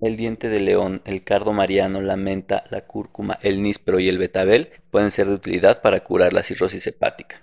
el 0.00 0.16
diente 0.16 0.48
de 0.48 0.60
león, 0.60 1.02
el 1.04 1.24
cardo 1.24 1.52
mariano, 1.52 2.00
la 2.00 2.16
menta, 2.16 2.64
la 2.70 2.82
cúrcuma, 2.82 3.38
el 3.42 3.62
níspero 3.62 3.98
y 3.98 4.08
el 4.08 4.18
betabel 4.18 4.70
pueden 4.90 5.10
ser 5.10 5.26
de 5.26 5.34
utilidad 5.34 5.82
para 5.82 6.00
curar 6.00 6.32
la 6.32 6.42
cirrosis 6.42 6.86
hepática. 6.86 7.42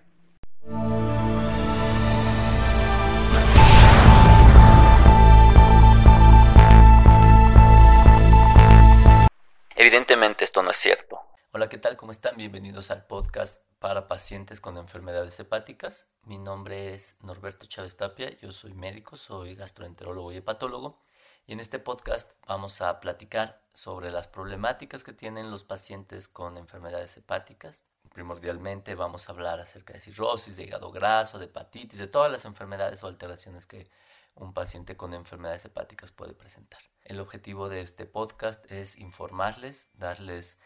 Evidentemente 9.75 10.45
esto 10.45 10.63
no 10.63 10.71
es 10.71 10.77
cierto. 10.77 11.19
Hola, 11.51 11.69
¿qué 11.69 11.77
tal? 11.77 11.95
¿Cómo 11.95 12.11
están? 12.11 12.37
Bienvenidos 12.37 12.89
al 12.91 13.05
podcast 13.05 13.64
para 13.79 14.07
pacientes 14.07 14.61
con 14.61 14.77
enfermedades 14.77 15.39
hepáticas. 15.39 16.07
Mi 16.23 16.37
nombre 16.37 16.93
es 16.93 17.15
Norberto 17.21 17.65
Chávez 17.65 17.97
Tapia, 17.97 18.29
yo 18.39 18.51
soy 18.51 18.73
médico, 18.73 19.15
soy 19.15 19.55
gastroenterólogo 19.55 20.31
y 20.31 20.37
hepatólogo 20.37 20.99
y 21.47 21.53
en 21.53 21.59
este 21.59 21.79
podcast 21.79 22.31
vamos 22.47 22.81
a 22.81 22.99
platicar 22.99 23.61
sobre 23.73 24.11
las 24.11 24.27
problemáticas 24.27 25.03
que 25.03 25.13
tienen 25.13 25.51
los 25.51 25.63
pacientes 25.63 26.27
con 26.27 26.57
enfermedades 26.57 27.15
hepáticas. 27.17 27.83
Primordialmente 28.13 28.95
vamos 28.95 29.27
a 29.27 29.33
hablar 29.33 29.59
acerca 29.59 29.93
de 29.93 29.99
cirrosis, 29.99 30.55
de 30.55 30.63
hígado 30.63 30.91
graso, 30.91 31.37
de 31.37 31.45
hepatitis, 31.45 31.99
de 31.99 32.07
todas 32.07 32.31
las 32.31 32.45
enfermedades 32.45 33.03
o 33.03 33.07
alteraciones 33.07 33.67
que 33.67 33.89
un 34.35 34.53
paciente 34.53 34.97
con 34.97 35.13
enfermedades 35.13 35.65
hepáticas 35.65 36.11
puede 36.11 36.33
presentar. 36.33 36.81
El 37.03 37.19
objetivo 37.19 37.69
de 37.69 37.81
este 37.81 38.05
podcast 38.05 38.69
es 38.71 38.97
informarles, 38.97 39.89
darles 39.93 40.57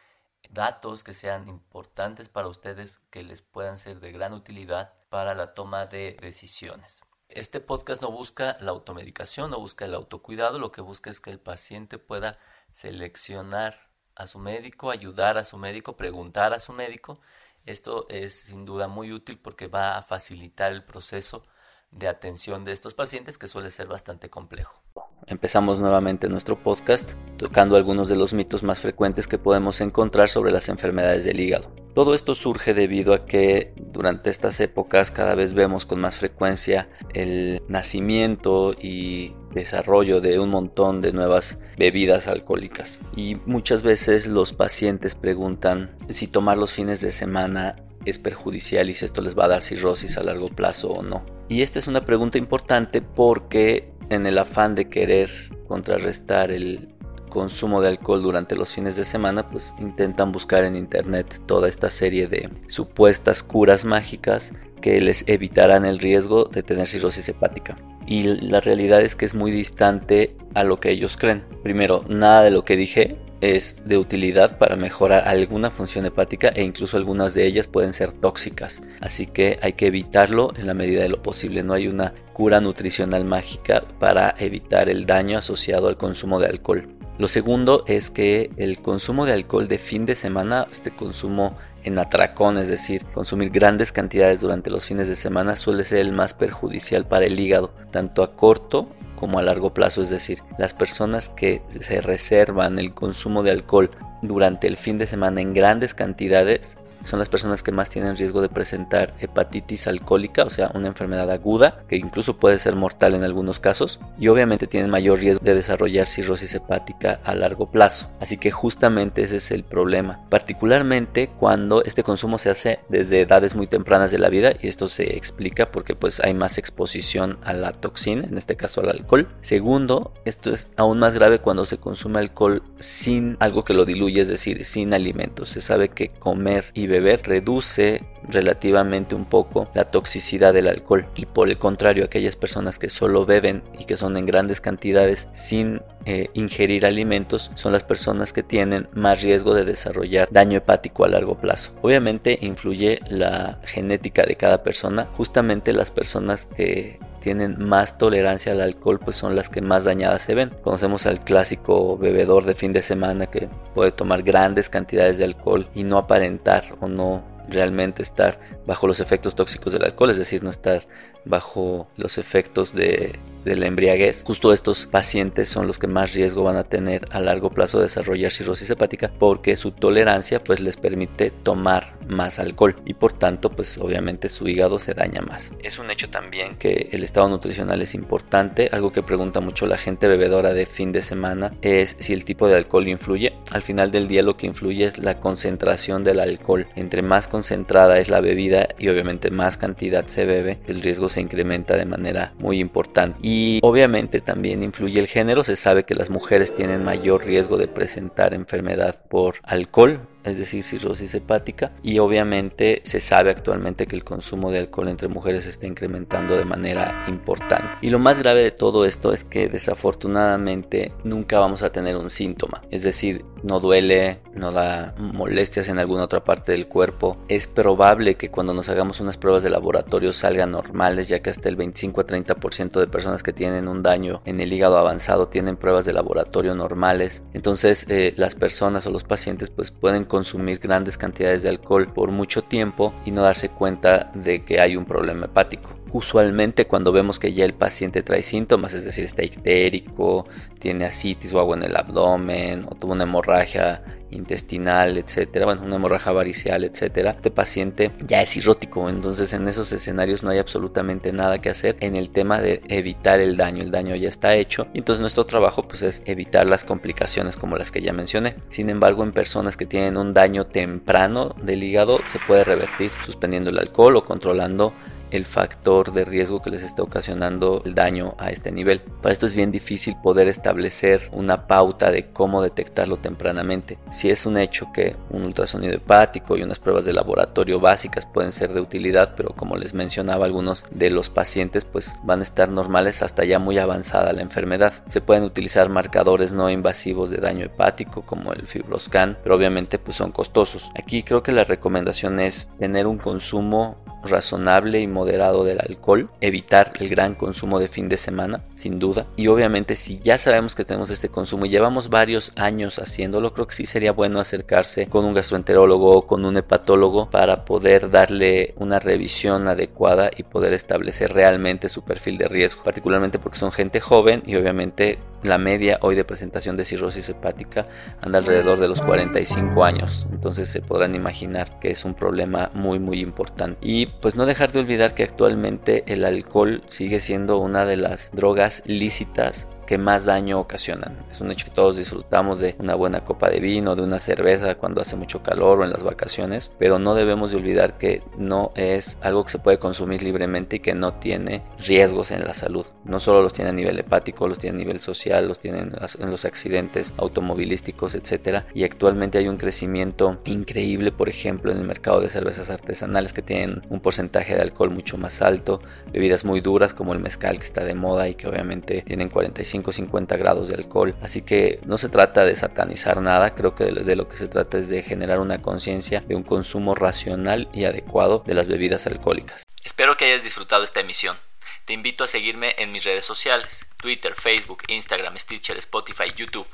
datos 0.50 1.04
que 1.04 1.14
sean 1.14 1.48
importantes 1.48 2.30
para 2.30 2.48
ustedes, 2.48 3.00
que 3.10 3.24
les 3.24 3.42
puedan 3.42 3.78
ser 3.78 4.00
de 4.00 4.12
gran 4.12 4.34
utilidad 4.34 4.94
para 5.10 5.34
la 5.34 5.54
toma 5.54 5.86
de 5.86 6.18
decisiones. 6.22 7.02
Este 7.30 7.60
podcast 7.60 8.02
no 8.02 8.12
busca 8.12 8.58
la 8.60 8.72
automedicación, 8.72 9.52
no 9.52 9.60
busca 9.60 9.86
el 9.86 9.94
autocuidado, 9.94 10.58
lo 10.58 10.72
que 10.72 10.82
busca 10.82 11.10
es 11.10 11.20
que 11.20 11.30
el 11.30 11.40
paciente 11.40 12.00
pueda 12.00 12.40
seleccionar 12.74 13.90
a 14.16 14.28
su 14.28 14.40
médico, 14.40 14.90
ayudar 14.90 15.38
a 15.38 15.44
su 15.44 15.58
médico, 15.58 15.96
preguntar 15.96 16.54
a 16.54 16.60
su 16.60 16.74
médico. 16.74 17.20
Esto 17.66 18.08
es 18.10 18.34
sin 18.34 18.66
duda 18.66 18.88
muy 18.88 19.14
útil 19.14 19.38
porque 19.38 19.68
va 19.68 19.98
a 19.98 20.02
facilitar 20.02 20.72
el 20.72 20.84
proceso 20.84 21.44
de 21.92 22.08
atención 22.08 22.66
de 22.66 22.72
estos 22.72 22.94
pacientes 22.94 23.38
que 23.38 23.48
suele 23.48 23.72
ser 23.72 23.88
bastante 23.88 24.30
complejo. 24.30 24.82
Empezamos 25.30 25.80
nuevamente 25.80 26.28
nuestro 26.28 26.58
podcast 26.58 27.12
tocando 27.38 27.76
algunos 27.76 28.10
de 28.10 28.16
los 28.16 28.34
mitos 28.34 28.64
más 28.64 28.80
frecuentes 28.80 29.28
que 29.28 29.38
podemos 29.38 29.80
encontrar 29.80 30.28
sobre 30.28 30.52
las 30.52 30.70
enfermedades 30.70 31.24
del 31.24 31.40
hígado. 31.40 31.72
Todo 31.94 32.16
esto 32.16 32.34
surge 32.34 32.74
debido 32.74 33.14
a 33.14 33.28
que 33.28 33.74
durante 33.78 34.32
estas 34.32 34.60
épocas 34.60 35.12
cada 35.12 35.36
vez 35.36 35.54
vemos 35.54 35.86
con 35.86 36.00
más 36.00 36.16
frecuencia 36.16 36.90
el 37.14 37.62
nacimiento 37.68 38.74
y 38.74 39.34
desarrollo 39.54 40.20
de 40.20 40.40
un 40.40 40.50
montón 40.50 41.00
de 41.00 41.14
nuevas 41.14 41.62
bebidas 41.78 42.28
alcohólicas. 42.28 43.00
Y 43.16 43.36
muchas 43.46 43.84
veces 43.84 44.26
los 44.26 44.54
pacientes 44.54 45.14
preguntan 45.14 45.96
si 46.10 46.26
tomar 46.26 46.58
los 46.58 46.74
fines 46.74 47.02
de 47.02 47.12
semana 47.12 47.76
es 48.04 48.18
perjudicial 48.18 48.90
y 48.90 48.96
si 48.96 49.06
esto 49.06 49.22
les 49.22 49.38
va 49.38 49.46
a 49.46 49.50
dar 49.50 49.62
cirrosis 49.62 50.18
a 50.18 50.24
largo 50.24 50.48
plazo 50.48 50.90
o 50.90 51.04
no. 51.04 51.24
Y 51.50 51.62
esta 51.62 51.78
es 51.78 51.88
una 51.88 52.06
pregunta 52.06 52.38
importante 52.40 53.02
porque 53.02 53.92
en 54.10 54.26
el 54.26 54.38
afán 54.38 54.76
de 54.76 54.90
querer 54.90 55.30
contrarrestar 55.68 56.52
el 56.52 56.90
consumo 57.30 57.82
de 57.82 57.90
alcohol 57.90 58.22
durante 58.22 58.56
los 58.56 58.74
fines 58.74 58.96
de 58.96 59.06
semana, 59.06 59.50
pues 59.50 59.74
intentan 59.80 60.32
buscar 60.32 60.64
en 60.64 60.76
internet 60.76 61.42
toda 61.46 61.70
esta 61.70 61.90
serie 61.90 62.28
de 62.28 62.50
supuestas 62.68 63.44
curas 63.44 63.86
mágicas 63.86 64.54
que 64.82 65.00
les 65.02 65.28
evitarán 65.28 65.86
el 65.86 66.00
riesgo 66.00 66.46
de 66.46 66.64
tener 66.64 66.88
cirrosis 66.88 67.30
hepática. 67.30 67.78
Y 68.08 68.24
la 68.24 68.60
realidad 68.60 69.02
es 69.02 69.16
que 69.16 69.26
es 69.26 69.36
muy 69.36 69.52
distante 69.52 70.36
a 70.56 70.64
lo 70.64 70.80
que 70.80 70.90
ellos 70.90 71.16
creen. 71.16 71.44
Primero, 71.62 72.04
nada 72.10 72.42
de 72.42 72.52
lo 72.52 72.66
que 72.66 72.76
dije 72.76 73.18
es 73.42 73.78
de 73.86 73.98
utilidad 73.98 74.58
para 74.58 74.76
mejorar 74.76 75.28
alguna 75.28 75.72
función 75.72 76.06
hepática 76.06 76.50
e 76.50 76.64
incluso 76.64 76.98
algunas 76.98 77.34
de 77.34 77.46
ellas 77.46 77.68
pueden 77.68 77.94
ser 77.94 78.12
tóxicas. 78.12 78.82
Así 79.02 79.26
que 79.26 79.60
hay 79.62 79.74
que 79.74 79.88
evitarlo 79.88 80.54
en 80.58 80.68
la 80.68 80.74
medida 80.74 81.02
de 81.02 81.10
lo 81.10 81.22
posible. 81.22 81.64
No 81.64 81.74
hay 81.74 81.88
una 81.88 82.14
cura 82.34 82.62
nutricional 82.62 83.26
mágica 83.26 83.84
para 84.00 84.36
evitar 84.38 84.90
el 84.90 85.06
daño 85.06 85.38
asociado 85.38 85.88
al 85.88 85.98
consumo 85.98 86.40
de 86.40 86.48
alcohol. 86.48 86.99
Lo 87.20 87.28
segundo 87.28 87.84
es 87.86 88.12
que 88.12 88.50
el 88.56 88.82
consumo 88.82 89.26
de 89.26 89.34
alcohol 89.34 89.68
de 89.68 89.78
fin 89.78 90.06
de 90.06 90.16
semana, 90.16 90.68
este 90.72 90.92
consumo 90.92 91.58
en 91.84 92.00
atracón, 92.00 92.58
es 92.58 92.70
decir, 92.70 93.04
consumir 93.14 93.50
grandes 93.50 93.92
cantidades 93.92 94.40
durante 94.40 94.70
los 94.70 94.86
fines 94.86 95.10
de 95.10 95.18
semana 95.18 95.58
suele 95.58 95.84
ser 95.84 96.00
el 96.00 96.14
más 96.14 96.34
perjudicial 96.34 97.06
para 97.06 97.26
el 97.26 97.38
hígado, 97.38 97.74
tanto 97.92 98.24
a 98.24 98.38
corto 98.38 98.88
como 99.18 99.38
a 99.38 99.42
largo 99.42 99.74
plazo, 99.74 100.02
es 100.02 100.10
decir, 100.10 100.40
las 100.58 100.74
personas 100.74 101.30
que 101.30 101.62
se 101.70 102.00
reservan 102.00 102.80
el 102.80 102.94
consumo 102.94 103.44
de 103.44 103.52
alcohol 103.52 103.92
durante 104.22 104.68
el 104.68 104.78
fin 104.78 104.98
de 104.98 105.06
semana 105.06 105.42
en 105.42 105.54
grandes 105.54 105.94
cantidades 105.94 106.78
son 107.04 107.20
las 107.20 107.30
personas 107.30 107.64
que 107.64 107.72
más 107.72 107.90
tienen 107.90 108.16
riesgo 108.16 108.42
de 108.42 108.50
presentar 108.50 109.14
hepatitis 109.20 109.88
alcohólica, 109.88 110.44
o 110.44 110.50
sea, 110.50 110.72
una 110.74 110.88
enfermedad 110.88 111.30
aguda 111.32 111.84
que 111.88 111.96
incluso 111.96 112.38
puede 112.38 112.60
ser 112.60 112.76
mortal 112.76 113.16
en 113.16 113.24
algunos 113.24 113.60
casos, 113.60 114.00
y 114.18 114.28
obviamente 114.28 114.68
tienen 114.68 114.90
mayor 114.90 115.20
riesgo 115.20 115.44
de 115.44 115.56
desarrollar 115.56 116.08
cirrosis 116.08 116.56
hepática 116.56 117.20
a 117.24 117.36
largo 117.36 117.68
plazo. 117.72 118.10
Así 118.20 118.38
que 118.38 118.52
justamente 118.52 119.22
ese 119.22 119.38
es 119.38 119.52
el 119.52 119.64
problema, 119.64 120.26
particularmente 120.30 121.30
cuando 121.30 121.84
este 121.84 122.04
consumo 122.04 122.38
se 122.38 122.50
hace 122.50 122.80
desde 122.90 123.22
edades 123.22 123.56
muy 123.56 123.68
tempranas 123.68 124.12
de 124.12 124.20
la 124.20 124.30
vida, 124.30 124.54
y 124.62 124.68
esto 124.68 124.88
se 124.88 125.16
explica 125.16 125.72
porque 125.72 125.96
pues 125.96 126.20
hay 126.20 126.34
más 126.34 126.58
exposición 126.58 127.38
a 127.44 127.54
la 127.54 127.72
toxina, 127.72 128.24
en 128.24 128.38
este 128.38 128.56
caso 128.56 128.82
al 128.82 128.90
alcohol. 128.90 129.28
Segundo, 129.42 130.14
esto 130.26 130.52
es 130.52 130.68
aún 130.76 131.00
más 131.00 131.14
grave 131.14 131.40
cuando 131.40 131.66
se 131.66 131.78
consume 131.78 132.20
alcohol 132.20 132.64
sin 132.80 133.38
algo 133.40 133.64
que 133.64 133.74
lo 133.74 133.86
diluye, 133.86 134.22
es 134.22 134.28
decir, 134.28 134.66
sin 134.66 134.94
alimentos. 134.94 135.50
Se 135.50 135.62
sabe 135.62 135.90
que 135.90 136.10
comer 136.10 136.66
y 136.74 136.88
beber 136.90 137.22
reduce 137.24 138.04
relativamente 138.28 139.16
un 139.16 139.26
poco 139.26 139.70
la 139.74 139.86
toxicidad 139.86 140.54
del 140.54 140.68
alcohol. 140.68 141.08
Y 141.16 141.26
por 141.26 141.50
el 141.50 141.58
contrario 141.58 142.04
aquellas 142.04 142.36
personas 142.36 142.78
que 142.78 142.90
solo 142.90 143.26
beben 143.26 143.64
y 143.80 143.86
que 143.86 143.96
son 143.96 144.18
en 144.18 144.26
grandes 144.26 144.62
cantidades 144.62 145.30
sin 145.32 145.82
eh, 146.06 146.30
ingerir 146.34 146.86
alimentos 146.86 147.52
son 147.56 147.72
las 147.72 147.84
personas 147.84 148.34
que 148.34 148.44
tienen 148.44 148.88
más 148.94 149.24
riesgo 149.24 149.54
de 149.54 149.66
desarrollar 149.66 150.28
daño 150.32 150.58
hepático 150.58 151.06
a 151.06 151.10
largo 151.10 151.40
plazo. 151.40 151.74
Obviamente 151.82 152.38
influye 152.42 153.00
la 153.08 153.60
genética 153.64 154.24
de 154.24 154.36
cada 154.36 154.64
persona. 154.64 155.08
Justamente 155.16 155.74
las 155.74 155.92
personas 155.92 156.48
que 156.56 157.00
tienen 157.20 157.58
más 157.60 157.98
tolerancia 157.98 158.52
al 158.52 158.62
alcohol 158.62 159.00
pues 159.00 159.16
son 159.16 159.36
las 159.36 159.50
que 159.50 159.62
más 159.62 159.84
dañadas 159.86 160.22
se 160.24 160.36
ven. 160.36 160.52
Conocemos 160.64 161.06
al 161.06 161.20
clásico 161.20 161.98
bebedor 161.98 162.46
de 162.46 162.56
fin 162.56 162.74
de 162.74 162.82
semana 162.82 163.28
que 163.28 163.50
puede 163.74 163.92
tomar 163.92 164.24
grandes 164.24 164.70
cantidades 164.70 165.18
de 165.18 165.26
alcohol 165.26 165.70
y 165.74 165.84
no 165.84 165.98
aparentar 165.98 166.64
o 166.80 166.88
no 166.88 167.24
realmente 167.50 168.04
estar 168.04 168.40
bajo 168.66 168.88
los 168.88 169.00
efectos 169.00 169.36
tóxicos 169.36 169.74
del 169.74 169.84
alcohol, 169.84 170.12
es 170.12 170.18
decir, 170.18 170.44
no 170.44 170.50
estar 170.50 170.88
bajo 171.26 171.88
los 171.98 172.18
efectos 172.18 172.74
de 172.74 173.18
de 173.44 173.56
la 173.56 173.68
embriaguez, 173.68 174.24
justo 174.26 174.54
estos 174.54 174.86
pacientes 174.86 175.50
son 175.50 175.68
los 175.68 175.80
que 175.80 175.88
más 175.88 176.14
riesgo 176.14 176.44
van 176.44 176.58
a 176.58 176.64
tener 176.64 177.06
a 177.12 177.20
largo 177.20 177.50
plazo 177.50 177.78
de 177.78 177.86
desarrollar 177.86 178.32
cirrosis 178.32 178.70
hepática 178.70 179.12
porque 179.20 179.56
su 179.56 179.72
tolerancia 179.72 180.44
pues 180.44 180.60
les 180.60 180.78
permite 180.78 181.32
tomar 181.32 181.98
más 182.08 182.40
alcohol 182.40 182.76
y 182.86 182.94
por 182.94 183.14
tanto 183.14 183.52
pues 183.52 183.78
obviamente 183.78 184.30
su 184.30 184.48
hígado 184.48 184.80
se 184.80 184.94
daña 184.94 185.22
más. 185.22 185.54
Es 185.64 185.80
un 185.80 185.92
hecho 185.92 186.10
también 186.10 186.56
que 186.56 186.90
el 186.92 187.04
estado 187.04 187.30
nutricional 187.30 187.82
es 187.82 187.96
importante, 187.96 188.70
algo 188.72 188.92
que 188.92 189.04
pregunta 189.04 189.42
mucho 189.42 189.66
la 189.66 189.78
gente 189.78 190.08
bebedora 190.08 190.54
de 190.54 190.66
fin 190.66 190.92
de 190.92 191.02
semana 191.02 191.54
es 191.62 191.96
si 192.00 192.14
el 192.14 192.26
tipo 192.26 192.48
de 192.48 192.56
alcohol 192.56 192.88
influye. 192.88 193.34
Al 193.52 193.62
final 193.62 193.92
del 193.92 194.08
día 194.08 194.24
lo 194.24 194.38
que 194.38 194.48
influye 194.48 194.86
es 194.86 194.98
la 194.98 195.20
concentración 195.20 196.04
del 196.04 196.20
alcohol. 196.20 196.68
Entre 196.76 197.02
más 197.02 197.28
concentrada 197.28 198.00
es 198.00 198.10
la 198.10 198.22
bebida 198.22 198.70
y 198.78 198.90
obviamente 198.90 199.32
más 199.32 199.58
cantidad 199.58 200.08
se 200.08 200.26
bebe, 200.26 200.60
el 200.68 200.82
riesgo 200.82 201.10
se 201.10 201.22
incrementa 201.22 201.76
de 201.76 201.86
manera 201.86 202.34
muy 202.40 202.60
importante. 202.60 203.20
Obviamente 203.62 204.22
también 204.22 204.64
influye 204.64 205.00
el 205.00 205.08
género, 205.08 205.44
se 205.44 205.56
sabe 205.56 205.84
que 205.84 205.96
las 205.96 206.10
mujeres 206.10 206.54
tienen 206.56 206.84
mayor 206.84 207.26
riesgo 207.26 207.58
de 207.58 207.68
presentar 207.68 208.34
enfermedad 208.34 209.04
por 209.10 209.36
alcohol 209.44 210.02
es 210.24 210.38
decir, 210.38 210.64
cirrosis 210.64 211.14
hepática, 211.14 211.72
y 211.84 212.00
obviamente 212.00 212.82
se 212.84 213.00
sabe 213.00 213.32
actualmente 213.32 213.88
que 213.88 213.96
el 213.96 214.04
consumo 214.04 214.52
de 214.52 214.60
alcohol 214.60 214.90
entre 214.90 215.08
mujeres 215.08 215.46
está 215.46 215.68
incrementando 215.68 216.38
de 216.38 216.46
manera 216.46 217.06
importante. 217.08 217.68
Y 217.82 217.90
lo 217.90 218.00
más 218.00 218.20
grave 218.20 218.42
de 218.42 218.52
todo 218.52 218.86
esto 218.86 219.14
es 219.14 219.24
que 219.24 219.50
desafortunadamente 219.50 220.94
nunca 221.04 221.40
vamos 221.40 221.64
a 221.64 221.72
tener 221.72 221.96
un 221.96 222.10
síntoma, 222.10 222.62
es 222.72 222.84
decir, 222.84 223.26
no 223.44 223.60
duele, 223.60 224.20
no 224.34 224.52
da 224.52 224.94
molestias 224.98 225.70
en 225.70 225.80
alguna 225.80 226.04
otra 226.04 226.24
parte 226.24 226.52
del 226.52 226.68
cuerpo. 226.68 227.18
Es 227.28 227.48
probable 227.48 228.16
que 228.16 228.30
cuando 228.30 228.54
nos 228.54 228.70
hagamos 228.70 229.00
unas 229.00 229.18
pruebas 229.18 229.44
de 229.44 229.50
laboratorio 229.50 230.14
salgan 230.14 230.52
normales, 230.52 231.08
ya 231.08 231.22
que 231.22 231.30
hasta 231.30 231.50
el 231.50 231.56
25 231.56 232.02
a 232.02 232.08
30% 232.08 232.80
de 232.80 232.88
personas 232.88 233.24
que 233.24 233.34
tienen 233.34 233.68
un 233.68 233.84
daño 233.84 234.22
en 234.26 234.40
el 234.42 234.52
hígado 234.52 234.78
avanzado 234.78 235.28
tienen 235.28 235.58
pruebas 235.58 235.86
de 235.86 235.94
laboratorio 235.94 236.56
normales. 236.56 237.24
Entonces 237.34 237.86
eh, 237.90 238.14
las 238.18 238.36
personas 238.36 238.86
o 238.88 238.92
los 238.92 239.04
pacientes 239.04 239.50
pues 239.50 239.72
pueden 239.72 240.06
consumir 240.10 240.60
grandes 240.60 240.98
cantidades 240.98 241.44
de 241.44 241.50
alcohol 241.50 241.88
por 241.94 242.12
mucho 242.12 242.42
tiempo 242.42 242.94
y 243.06 243.12
no 243.12 243.22
darse 243.22 243.48
cuenta 243.48 244.12
de 244.14 244.44
que 244.44 244.60
hay 244.60 244.76
un 244.76 244.84
problema 244.84 245.28
hepático. 245.28 245.79
Usualmente 245.92 246.68
cuando 246.68 246.92
vemos 246.92 247.20
que 247.20 247.34
ya 247.34 247.46
el 247.46 247.54
paciente 247.54 248.04
trae 248.04 248.22
síntomas, 248.22 248.74
es 248.74 248.86
decir, 248.86 249.06
está 249.06 249.24
ictérico, 249.24 250.28
tiene 250.60 250.86
asitis 250.86 251.34
o 251.34 251.40
agua 251.40 251.58
en 251.58 251.64
el 251.64 251.76
abdomen 251.76 252.66
o 252.70 252.76
tuvo 252.76 252.94
una 252.94 253.04
hemorragia 253.04 253.82
intestinal, 254.12 254.98
etcétera, 254.98 255.46
bueno, 255.46 255.62
una 255.64 255.76
hemorragia 255.76 256.12
varicial, 256.12 256.64
etcétera, 256.64 257.12
este 257.12 257.32
paciente 257.32 257.92
ya 258.00 258.22
es 258.22 258.30
cirrótico, 258.30 258.90
entonces 258.90 259.34
en 259.34 259.48
esos 259.48 259.72
escenarios 259.72 260.24
no 260.24 260.32
hay 260.32 260.40
absolutamente 260.40 261.14
nada 261.14 261.40
que 261.40 261.50
hacer 261.50 261.78
en 261.80 261.96
el 261.96 262.10
tema 262.10 262.40
de 262.40 262.62
evitar 262.68 263.20
el 263.20 263.38
daño, 263.38 263.62
el 263.62 263.72
daño 263.72 263.96
ya 263.96 264.10
está 264.10 264.36
hecho, 264.36 264.68
y 264.74 264.80
entonces 264.80 265.02
nuestro 265.02 265.26
trabajo 265.26 265.68
pues 265.68 265.84
es 265.84 266.02
evitar 266.06 266.48
las 266.48 266.64
complicaciones 266.64 267.38
como 267.38 267.58
las 267.58 267.72
que 267.72 267.82
ya 267.82 267.94
mencioné. 267.94 268.36
Sin 268.50 268.70
embargo, 268.70 269.04
en 269.04 269.12
personas 269.12 269.58
que 269.58 269.66
tienen 269.66 269.98
un 269.98 270.14
daño 270.14 270.48
temprano 270.48 271.36
del 271.42 271.64
hígado 271.64 272.00
se 272.10 272.20
puede 272.20 272.44
revertir 272.44 272.92
suspendiendo 273.06 273.50
el 273.50 273.60
alcohol 273.60 273.96
o 273.98 274.06
controlando 274.06 274.74
el 275.12 275.26
factor 275.26 275.94
de 275.94 276.06
riesgo 276.06 276.42
que 276.42 276.50
les 276.50 276.64
está 276.64 276.84
ocasionando 276.84 277.62
el 277.66 277.76
daño 277.76 278.16
a 278.18 278.30
este 278.30 278.52
nivel. 278.52 278.82
Para 279.02 279.14
esto 279.14 279.26
es 279.26 279.36
bien 279.36 279.52
difícil 279.52 279.96
poder 280.02 280.28
establecer 280.28 281.10
una 281.12 281.48
pauta 281.48 281.92
de 281.92 282.08
cómo 282.08 282.42
detectarlo 282.42 282.98
tempranamente. 282.98 283.78
Si 283.92 284.10
es 284.10 284.26
un 284.26 284.38
hecho 284.38 284.72
que 284.74 284.96
un 285.10 285.26
ultrasonido 285.26 285.74
hepático 285.74 286.38
y 286.38 286.44
unas 286.44 286.60
pruebas 286.60 286.86
de 286.86 286.94
laboratorio 286.94 287.60
básicas 287.60 288.06
pueden 288.06 288.32
ser 288.32 288.54
de 288.54 288.62
utilidad, 288.62 289.14
pero 289.16 289.30
como 289.36 289.58
les 289.58 289.74
mencionaba, 289.74 290.26
algunos 290.26 290.66
de 290.72 290.90
los 290.92 291.10
pacientes 291.10 291.66
pues 291.66 291.96
van 292.04 292.20
a 292.20 292.24
estar 292.24 292.50
normales 292.50 293.02
hasta 293.02 293.26
ya 293.26 293.40
muy 293.40 293.58
avanzada 293.58 294.14
la 294.14 294.22
enfermedad. 294.22 294.74
Se 294.90 295.02
pueden 295.02 295.24
utilizar 295.24 295.70
marcadores 295.70 296.32
no 296.32 296.50
invasivos 296.50 297.10
de 297.10 297.18
daño 297.18 297.46
hepático 297.46 298.04
como 298.04 298.34
el 298.34 298.48
fibroscan, 298.48 299.18
pero 299.24 299.36
obviamente 299.36 299.80
pues 299.80 299.98
son 299.98 300.12
costosos. 300.12 300.72
Aquí 300.76 301.04
creo 301.04 301.24
que 301.24 301.32
la 301.32 301.44
recomendación 301.44 302.20
es 302.20 302.50
tener 302.60 302.88
un 302.88 302.98
consumo 302.98 303.78
razonable 304.04 304.80
y 304.80 304.88
moderado 304.88 305.44
del 305.44 305.60
alcohol, 305.60 306.10
evitar 306.22 306.74
el 306.80 306.90
gran 306.90 307.16
consumo 307.16 307.60
de 307.60 307.68
fin 307.68 307.90
de 307.90 307.98
semana, 307.98 308.44
sin 308.56 308.80
duda. 308.80 309.08
Y 309.16 309.28
obviamente 309.28 309.76
si 309.76 310.00
ya 310.00 310.18
sabemos 310.18 310.56
que 310.56 310.66
tenemos 310.66 310.90
este 310.90 311.10
consumo 311.10 311.46
y 311.46 311.50
llevamos 311.50 311.90
varios 311.90 312.32
años 312.36 312.80
haciéndolo, 312.80 313.34
creo 313.34 313.48
que 313.48 313.56
sí 313.56 313.66
sería 313.66 313.92
bueno 313.92 314.20
acercarse 314.20 314.88
con 314.88 315.06
un 315.06 315.14
gastroenterólogo 315.14 315.98
o 315.98 316.08
con 316.08 316.26
un 316.26 316.38
hepatólogo 316.38 317.10
para 317.10 317.46
poder 317.46 317.90
darle 317.90 318.54
una 318.58 318.80
revisión 318.80 319.48
adecuada 319.48 320.10
y 320.16 320.24
poder 320.24 320.54
establecer 320.54 321.14
realmente 321.14 321.70
su 321.70 321.84
perfil 321.84 322.18
de 322.18 322.28
riesgo, 322.28 322.64
particularmente 322.64 323.20
porque 323.20 323.40
son 323.40 323.52
gente 323.52 323.80
joven 323.80 324.24
y 324.26 324.36
obviamente 324.36 325.00
la 325.24 325.38
media 325.38 325.80
hoy 325.82 325.96
de 325.96 326.06
presentación 326.06 326.56
de 326.56 326.66
cirrosis 326.66 327.10
hepática 327.10 327.66
anda 328.02 328.20
alrededor 328.20 328.60
de 328.60 328.70
los 328.70 328.82
45 328.82 329.64
años, 329.64 330.08
entonces 330.12 330.50
se 330.50 330.62
podrán 330.62 330.96
imaginar 330.96 331.60
que 331.60 331.72
es 331.72 331.84
un 331.84 331.94
problema 331.94 332.52
muy 332.54 332.80
muy 332.80 333.02
importante. 333.02 333.58
Y 333.62 333.89
pues 334.02 334.16
no 334.16 334.26
dejar 334.26 334.52
de 334.52 334.60
olvidar 334.60 334.94
que 334.94 335.04
actualmente 335.04 335.84
el 335.88 336.06
alcohol 336.06 336.62
sigue 336.70 337.00
siendo 337.00 337.38
una 337.38 337.66
de 337.66 337.78
las 337.78 338.12
drogas 338.12 338.64
lícitas 338.66 339.48
que 339.70 339.78
más 339.78 340.06
daño 340.06 340.40
ocasionan. 340.40 340.98
Es 341.12 341.22
un 341.22 341.30
hecho 341.30 341.46
que 341.46 341.52
todos 341.52 341.78
disfrutamos 341.78 342.40
de 342.40 342.56
una 342.58 342.74
buena 342.74 343.06
copa 343.06 343.30
de 343.30 343.40
vino, 343.40 343.76
de 343.76 343.84
una 343.84 344.00
cerveza 344.00 344.56
cuando 344.56 344.82
hace 344.82 344.96
mucho 344.96 345.22
calor 345.22 345.60
o 345.60 345.64
en 345.64 345.70
las 345.70 345.84
vacaciones, 345.84 346.52
pero 346.58 346.80
no 346.80 346.96
debemos 346.96 347.30
de 347.30 347.38
olvidar 347.38 347.78
que 347.78 348.02
no 348.18 348.52
es 348.56 348.98
algo 349.02 349.26
que 349.26 349.34
se 349.34 349.38
puede 349.38 349.60
consumir 349.60 350.02
libremente 350.02 350.56
y 350.56 350.60
que 350.60 350.74
no 350.74 350.96
tiene 350.96 351.44
riesgos 351.60 352.10
en 352.10 352.22
la 352.22 352.34
salud. 352.34 352.66
No 352.84 353.00
solo 353.00 353.22
los 353.22 353.32
tiene 353.32 353.52
a 353.52 353.54
nivel 353.54 353.78
hepático, 353.78 354.28
los 354.28 354.40
tiene 354.40 354.56
a 354.56 354.60
nivel 354.60 354.80
social, 354.80 355.28
los 355.28 355.38
tiene 355.38 355.60
en 355.60 356.10
los 356.10 356.26
accidentes 356.26 356.96
automovilísticos, 356.98 357.94
etc. 357.94 358.46
Y 358.56 358.64
actualmente 358.64 359.20
hay 359.20 359.28
un 359.28 359.38
crecimiento 359.38 360.20
increíble, 360.26 360.92
por 360.92 361.10
ejemplo, 361.10 361.52
en 361.52 361.60
el 361.60 361.66
mercado 361.66 362.02
de 362.02 362.10
cervezas 362.10 362.50
artesanales 362.50 363.14
que 363.14 363.22
tienen 363.22 363.62
un 363.70 363.82
porcentaje 363.82 364.34
de 364.34 364.42
alcohol 364.42 364.72
mucho 364.72 364.98
más 364.98 365.22
alto, 365.22 365.62
bebidas 365.94 366.26
muy 366.26 366.42
duras 366.42 366.74
como 366.74 366.94
el 366.94 367.00
mezcal 367.00 367.38
que 367.38 367.46
está 367.46 367.64
de 367.64 367.76
moda 367.76 368.10
y 368.10 368.16
que 368.16 368.28
obviamente 368.28 368.82
tienen 368.82 369.10
45 369.10 369.59
50 369.72 370.18
grados 370.18 370.48
de 370.48 370.56
alcohol. 370.56 370.96
Así 371.02 371.22
que 371.22 371.60
no 371.66 371.78
se 371.78 371.90
trata 371.90 372.26
de 372.26 372.36
satanizar 372.36 373.02
nada, 373.02 373.36
creo 373.36 373.56
que 373.56 373.66
de 373.66 373.96
lo 373.96 374.10
que 374.10 374.18
se 374.18 374.28
trata 374.28 374.58
es 374.58 374.70
de 374.70 374.84
generar 374.84 375.20
una 375.20 375.42
conciencia 375.42 376.02
de 376.02 376.16
un 376.16 376.24
consumo 376.24 376.76
racional 376.76 377.50
y 377.54 377.66
adecuado 377.66 378.24
de 378.26 378.34
las 378.34 378.48
bebidas 378.48 378.88
alcohólicas. 378.88 379.44
Espero 379.64 379.98
que 379.98 380.06
hayas 380.06 380.24
disfrutado 380.24 380.64
esta 380.64 380.80
emisión. 380.80 381.18
Te 381.66 381.74
invito 381.74 382.04
a 382.04 382.08
seguirme 382.08 382.56
en 382.58 382.72
mis 382.72 382.84
redes 382.84 383.06
sociales, 383.06 383.68
Twitter, 383.78 384.16
Facebook, 384.16 384.64
Instagram, 384.68 385.18
Stitcher, 385.20 385.58
Spotify, 385.58 386.12
YouTube, 386.16 386.48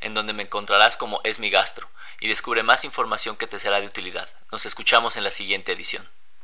en 0.00 0.14
donde 0.14 0.32
me 0.32 0.44
encontrarás 0.44 0.96
como 0.96 1.20
Es 1.24 1.38
mi 1.38 1.50
gastro 1.50 1.88
y 2.20 2.28
descubre 2.28 2.62
más 2.62 2.84
información 2.84 3.36
que 3.36 3.46
te 3.46 3.58
será 3.58 3.80
de 3.80 3.86
utilidad. 3.86 4.28
Nos 4.50 4.64
escuchamos 4.64 5.16
en 5.16 5.24
la 5.24 5.30
siguiente 5.30 5.72
edición. 5.72 6.08